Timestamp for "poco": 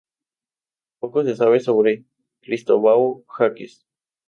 0.97-1.23